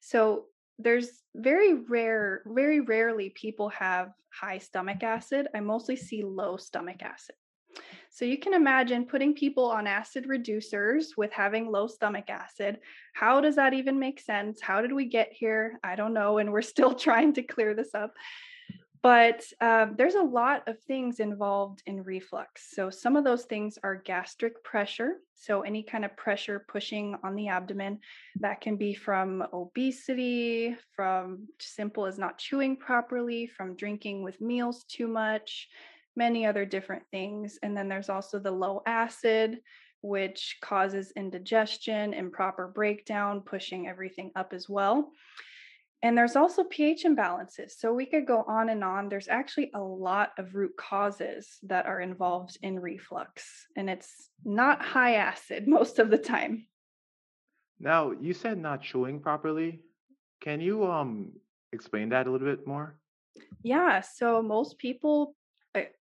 [0.00, 0.46] So,
[0.78, 5.46] there's very rare, very rarely people have high stomach acid.
[5.54, 7.36] I mostly see low stomach acid.
[8.14, 12.78] So you can imagine putting people on acid reducers with having low stomach acid.
[13.12, 14.60] How does that even make sense?
[14.60, 15.80] How did we get here?
[15.82, 16.38] I don't know.
[16.38, 18.14] And we're still trying to clear this up.
[19.02, 22.70] But uh, there's a lot of things involved in reflux.
[22.70, 25.16] So, some of those things are gastric pressure.
[25.34, 27.98] So, any kind of pressure pushing on the abdomen
[28.36, 34.84] that can be from obesity, from simple as not chewing properly, from drinking with meals
[34.84, 35.68] too much,
[36.16, 37.58] many other different things.
[37.62, 39.60] And then there's also the low acid,
[40.00, 45.10] which causes indigestion, improper breakdown, pushing everything up as well.
[46.02, 47.70] And there's also pH imbalances.
[47.78, 49.08] So we could go on and on.
[49.08, 54.82] There's actually a lot of root causes that are involved in reflux, and it's not
[54.82, 56.66] high acid most of the time.
[57.80, 59.80] Now, you said not chewing properly.
[60.42, 61.32] Can you um
[61.72, 62.98] explain that a little bit more?
[63.62, 65.34] Yeah, so most people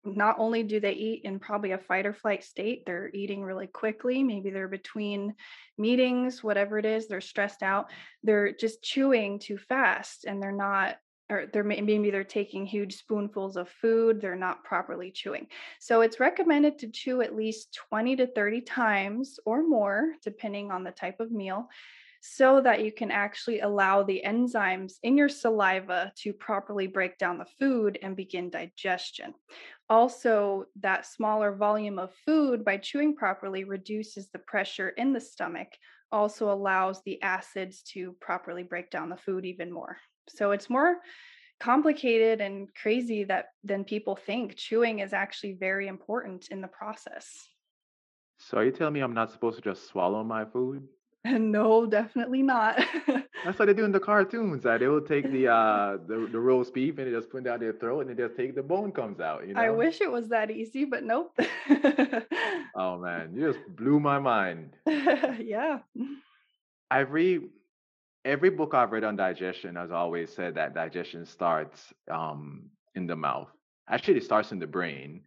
[0.04, 3.66] not only do they eat in probably a fight or flight state, they're eating really
[3.66, 4.22] quickly.
[4.22, 5.34] Maybe they're between
[5.76, 7.90] meetings, whatever it is, they're stressed out.
[8.22, 10.96] They're just chewing too fast and they're not
[11.30, 15.46] or they're maybe they're taking huge spoonfuls of food they're not properly chewing
[15.78, 20.84] so it's recommended to chew at least 20 to 30 times or more depending on
[20.84, 21.68] the type of meal
[22.20, 27.38] so that you can actually allow the enzymes in your saliva to properly break down
[27.38, 29.34] the food and begin digestion.
[29.90, 35.68] Also, that smaller volume of food by chewing properly reduces the pressure in the stomach,
[36.12, 39.96] also allows the acids to properly break down the food even more.
[40.28, 40.98] So it's more
[41.58, 44.56] complicated and crazy that than people think.
[44.56, 47.48] Chewing is actually very important in the process.
[48.38, 50.86] So are you telling me I'm not supposed to just swallow my food?
[51.24, 52.76] no, definitely not.
[53.44, 54.62] That's what they do in the cartoons.
[54.62, 57.60] They will take the uh the, the roast beef and they just put it down
[57.60, 59.46] their throat and they just take the bone comes out.
[59.46, 59.60] You know.
[59.60, 61.38] I wish it was that easy, but nope.
[62.76, 64.76] oh man, you just blew my mind.
[64.86, 65.78] yeah.
[66.90, 67.08] I've
[68.24, 73.16] every book I've read on digestion has always said that digestion starts um in the
[73.16, 73.50] mouth.
[73.90, 75.22] Actually, it starts in the brain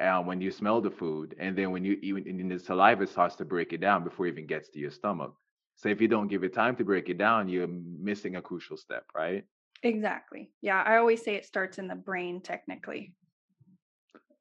[0.00, 3.36] uh, when you smell the food, and then when you even and the saliva starts
[3.36, 5.34] to break it down before it even gets to your stomach.
[5.76, 8.76] So if you don't give it time to break it down, you're missing a crucial
[8.76, 9.44] step, right?
[9.82, 10.50] Exactly.
[10.62, 13.14] Yeah, I always say it starts in the brain technically.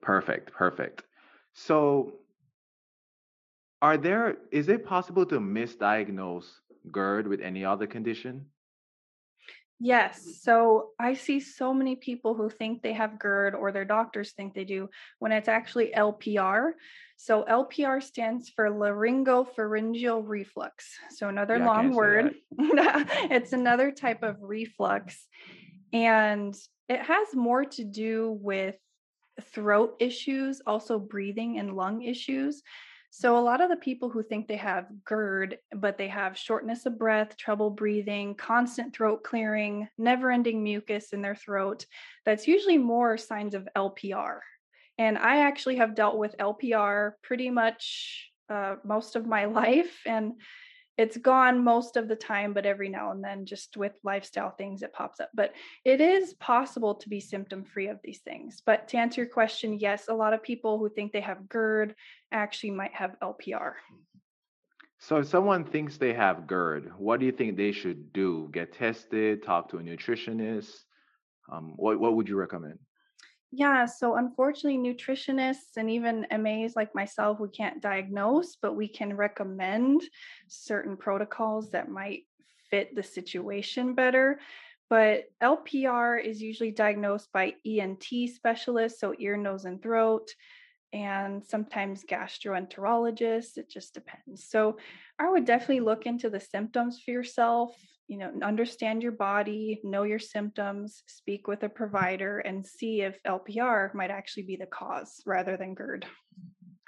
[0.01, 1.03] Perfect, perfect.
[1.53, 2.13] So
[3.81, 6.47] are there is it possible to misdiagnose
[6.91, 8.45] GERD with any other condition?
[9.79, 10.39] Yes.
[10.41, 14.53] So I see so many people who think they have GERD or their doctors think
[14.53, 16.71] they do when it's actually LPR.
[17.17, 20.97] So LPR stands for laryngopharyngeal reflux.
[21.11, 22.35] So another yeah, long word.
[22.57, 25.27] it's another type of reflux.
[25.91, 26.55] And
[26.87, 28.75] it has more to do with
[29.41, 32.61] throat issues, also breathing and lung issues.
[33.17, 36.85] So, a lot of the people who think they have GERD, but they have shortness
[36.85, 41.85] of breath, trouble breathing, constant throat clearing, never ending mucus in their throat,
[42.25, 44.39] that's usually more signs of LPR.
[44.97, 50.01] And I actually have dealt with LPR pretty much uh, most of my life.
[50.05, 50.33] And
[50.97, 54.81] it's gone most of the time, but every now and then, just with lifestyle things,
[54.81, 55.29] it pops up.
[55.33, 55.53] But
[55.83, 58.61] it is possible to be symptom free of these things.
[58.65, 61.95] But to answer your question, yes, a lot of people who think they have GERD
[62.31, 63.73] actually might have LPR.
[64.99, 68.49] So, if someone thinks they have GERD, what do you think they should do?
[68.51, 70.71] Get tested, talk to a nutritionist?
[71.51, 72.79] Um, what, what would you recommend?
[73.57, 79.15] Yeah, so unfortunately, nutritionists and even MAs like myself, we can't diagnose, but we can
[79.15, 80.01] recommend
[80.49, 82.23] certain protocols that might
[82.69, 84.41] fit the situation better.
[84.89, 90.35] But LPR is usually diagnosed by ENT specialists, so ear, nose, and throat,
[90.91, 93.57] and sometimes gastroenterologists.
[93.57, 94.49] It just depends.
[94.49, 94.79] So
[95.17, 97.73] I would definitely look into the symptoms for yourself
[98.07, 103.21] you know understand your body know your symptoms speak with a provider and see if
[103.23, 106.05] lpr might actually be the cause rather than gerd.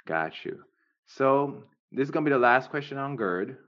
[0.06, 0.62] Got you.
[1.06, 3.58] So this is going to be the last question on gerd.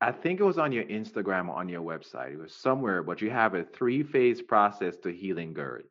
[0.00, 3.20] I think it was on your instagram or on your website it was somewhere but
[3.20, 5.84] you have a three phase process to healing gerd.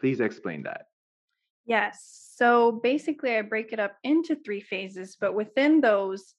[0.00, 0.86] Please explain that.
[1.64, 6.34] Yes so basically i break it up into three phases but within those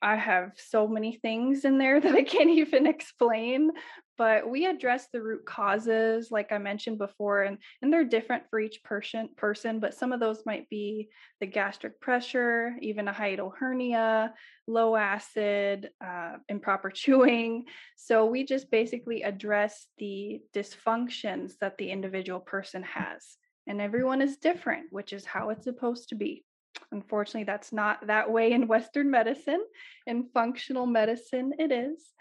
[0.00, 3.70] I have so many things in there that I can't even explain,
[4.16, 8.60] but we address the root causes like I mentioned before and and they're different for
[8.60, 11.08] each person person, but some of those might be
[11.40, 14.34] the gastric pressure, even a hiatal hernia,
[14.66, 17.64] low acid, uh, improper chewing.
[17.96, 23.36] So we just basically address the dysfunctions that the individual person has.
[23.66, 26.44] And everyone is different, which is how it's supposed to be.
[26.92, 29.62] Unfortunately, that's not that way in Western medicine.
[30.06, 32.12] In functional medicine, it is.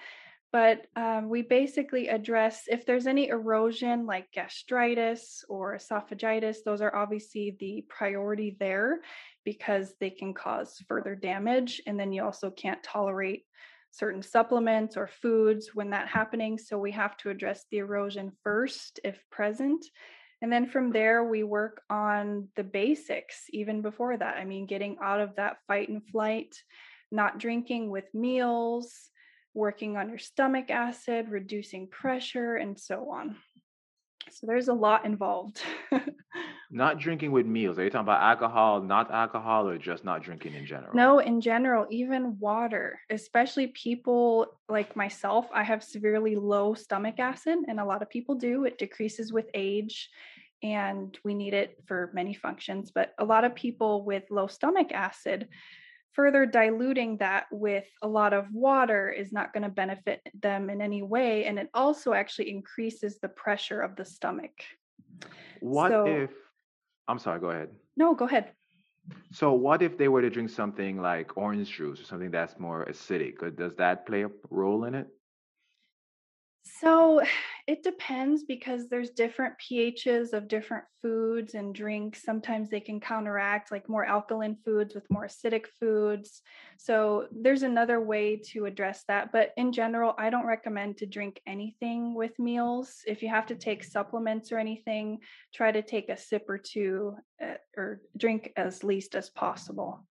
[0.51, 6.95] But um, we basically address if there's any erosion like gastritis or esophagitis, those are
[6.95, 9.01] obviously the priority there
[9.43, 11.81] because they can cause further damage.
[11.85, 13.43] And then you also can't tolerate
[13.91, 16.57] certain supplements or foods when that happening.
[16.57, 19.85] So we have to address the erosion first if present.
[20.41, 24.37] And then from there, we work on the basics even before that.
[24.37, 26.55] I mean, getting out of that fight and flight,
[27.11, 29.09] not drinking with meals,
[29.53, 33.35] working on your stomach acid, reducing pressure, and so on.
[34.31, 35.61] So there's a lot involved.
[36.69, 37.79] not drinking with meals.
[37.79, 40.93] Are you talking about alcohol, not alcohol, or just not drinking in general?
[40.93, 45.47] No, in general, even water, especially people like myself.
[45.53, 48.65] I have severely low stomach acid, and a lot of people do.
[48.65, 50.09] It decreases with age,
[50.61, 52.91] and we need it for many functions.
[52.93, 55.47] But a lot of people with low stomach acid
[56.11, 60.81] further diluting that with a lot of water is not going to benefit them in
[60.81, 61.45] any way.
[61.45, 64.51] And it also actually increases the pressure of the stomach.
[65.59, 66.31] What so, if,
[67.07, 67.69] I'm sorry, go ahead.
[67.95, 68.53] No, go ahead.
[69.31, 72.85] So, what if they were to drink something like orange juice or something that's more
[72.85, 73.55] acidic?
[73.55, 75.07] Does that play a role in it?
[76.79, 77.21] So
[77.67, 82.23] it depends because there's different pHs of different foods and drinks.
[82.23, 86.41] Sometimes they can counteract like more alkaline foods with more acidic foods.
[86.77, 89.31] So there's another way to address that.
[89.31, 93.01] But in general, I don't recommend to drink anything with meals.
[93.05, 95.19] If you have to take supplements or anything,
[95.53, 100.05] try to take a sip or two uh, or drink as least as possible.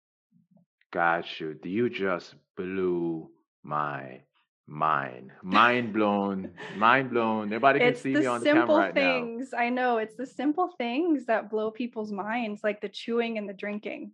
[0.92, 1.58] Got you.
[1.64, 3.30] You just blew
[3.62, 4.20] my
[4.66, 5.30] mind.
[5.42, 6.50] Mind blown.
[6.76, 7.46] Mind blown.
[7.46, 9.50] Everybody can it's see me on the camera right things.
[9.52, 9.58] Now.
[9.58, 9.98] i know.
[9.98, 14.12] It's the simple things that blow people's minds like the chewing and the drinking.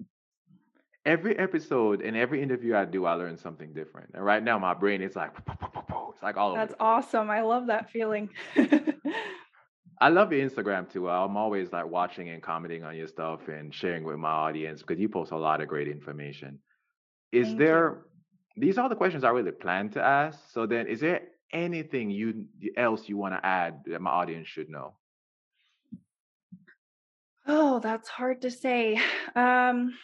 [1.05, 4.11] Every episode and every interview i do i learn something different.
[4.15, 7.31] And right now my brain is like it's like all that's awesome.
[7.31, 8.29] I love that feeling.
[10.01, 11.09] I love your Instagram too.
[11.09, 15.01] I'm always like watching and commenting on your stuff and sharing with my audience because
[15.01, 16.59] you post a lot of great information.
[17.31, 18.12] Is Thank there you
[18.57, 20.39] these are the questions I really plan to ask.
[20.51, 21.23] So then, is there
[21.53, 22.47] anything you
[22.77, 24.95] else you want to add that my audience should know?
[27.47, 29.01] Oh, that's hard to say.
[29.35, 29.95] Um,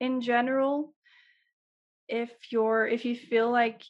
[0.00, 0.94] in general,
[2.08, 3.82] if you're if you feel like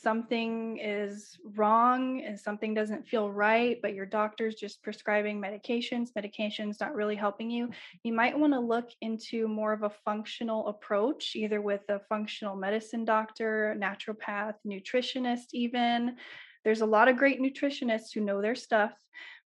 [0.00, 6.80] something is wrong and something doesn't feel right, but your doctor's just prescribing medications, medications
[6.80, 7.70] not really helping you,
[8.02, 12.56] you might want to look into more of a functional approach, either with a functional
[12.56, 16.16] medicine doctor, naturopath, nutritionist, even.
[16.64, 18.92] There's a lot of great nutritionists who know their stuff.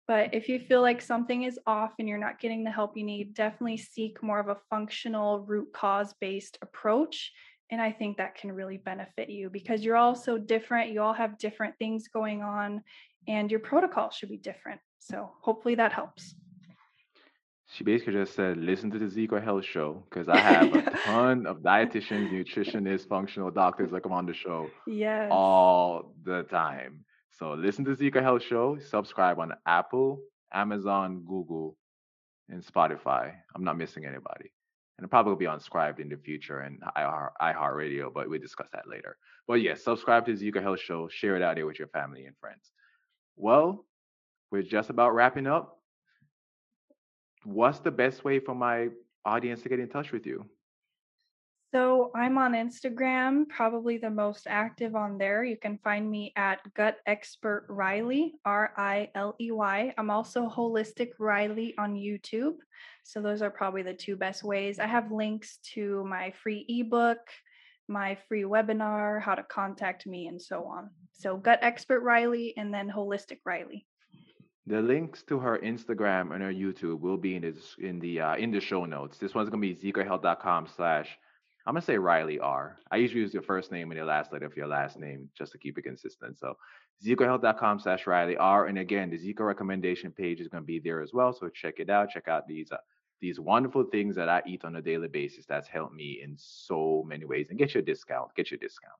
[0.08, 3.04] But if you feel like something is off and you're not getting the help you
[3.04, 7.32] need, definitely seek more of a functional root cause based approach
[7.70, 10.90] and I think that can really benefit you because you're all so different.
[10.90, 12.82] You all have different things going on,
[13.28, 14.80] and your protocol should be different.
[14.98, 16.34] So hopefully that helps.
[17.72, 21.46] She basically just said, listen to the Zeco Health Show because I have a ton
[21.46, 25.28] of dietitians, nutritionists, functional doctors that come on the show yes.
[25.30, 27.04] all the time.
[27.30, 30.20] So listen to Zeco Health Show, subscribe on Apple,
[30.52, 31.76] Amazon, Google,
[32.48, 33.34] and Spotify.
[33.54, 34.50] I'm not missing anybody
[35.00, 39.16] and probably be on Scribd in the future and iHeartRadio, but we'll discuss that later.
[39.48, 42.26] But yes, subscribe to the Zeco Health Show, share it out there with your family
[42.26, 42.70] and friends.
[43.36, 43.84] Well,
[44.50, 45.78] we're just about wrapping up.
[47.44, 48.88] What's the best way for my
[49.24, 50.46] audience to get in touch with you?
[51.72, 55.44] So I'm on Instagram, probably the most active on there.
[55.44, 59.94] You can find me at Gut Expert Riley, R I L E Y.
[59.96, 62.56] I'm also Holistic Riley on YouTube.
[63.04, 64.80] So those are probably the two best ways.
[64.80, 67.18] I have links to my free ebook,
[67.86, 70.90] my free webinar, how to contact me, and so on.
[71.12, 73.86] So Gut Expert Riley and then Holistic Riley.
[74.66, 78.36] The links to her Instagram and her YouTube will be in this in the uh,
[78.36, 79.18] in the show notes.
[79.18, 81.16] This one's gonna be zecohealth.com slash
[81.66, 82.78] I'm gonna say Riley R.
[82.90, 85.52] I usually use your first name and your last letter of your last name just
[85.52, 86.38] to keep it consistent.
[86.38, 86.56] So
[87.04, 88.66] zecohealth.com slash Riley R.
[88.66, 91.32] And again, the Zeco recommendation page is gonna be there as well.
[91.32, 92.10] So check it out.
[92.10, 92.78] Check out these uh,
[93.20, 95.44] these wonderful things that I eat on a daily basis.
[95.46, 97.48] That's helped me in so many ways.
[97.50, 98.34] And get your discount.
[98.34, 98.94] Get your discount.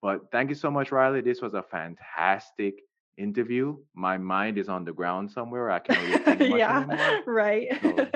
[0.00, 1.20] But thank you so much, Riley.
[1.20, 2.80] This was a fantastic
[3.16, 3.76] interview.
[3.94, 5.70] My mind is on the ground somewhere.
[5.70, 7.22] I can't really think much yeah, anymore.
[7.26, 7.68] right.
[7.82, 8.08] So,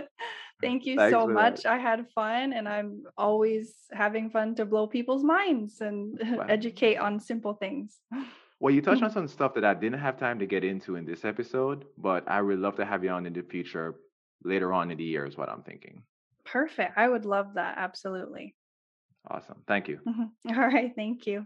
[0.61, 1.63] Thank you so much.
[1.63, 1.73] That.
[1.73, 6.47] I had fun and I'm always having fun to blow people's minds and wow.
[6.49, 7.99] educate on simple things.
[8.59, 11.05] Well, you touched on some stuff that I didn't have time to get into in
[11.05, 13.97] this episode, but I would love to have you on in the future
[14.45, 16.03] later on in the year, is what I'm thinking.
[16.45, 16.97] Perfect.
[16.97, 17.75] I would love that.
[17.77, 18.55] Absolutely.
[19.31, 19.59] Awesome.
[19.67, 19.99] Thank you.
[20.09, 20.59] Mm-hmm.
[20.59, 20.93] All right.
[20.95, 21.45] Thank you.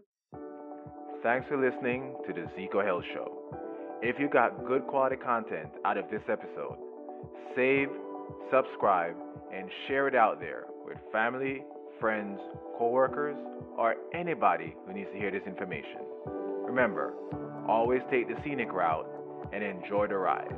[1.22, 3.56] Thanks for listening to the Zeco Health Show.
[4.02, 6.76] If you got good quality content out of this episode,
[7.54, 7.88] save
[8.50, 9.14] subscribe,
[9.54, 11.64] and share it out there with family,
[11.98, 12.38] friends,
[12.78, 13.36] coworkers,
[13.76, 16.00] or anybody who needs to hear this information.
[16.64, 17.14] Remember,
[17.68, 19.08] always take the scenic route
[19.52, 20.54] and enjoy the ride.